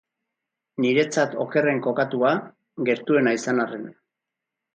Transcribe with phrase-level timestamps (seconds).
[0.85, 2.33] Niretzat okerren kokatua,
[2.89, 3.87] gertuena izan arren.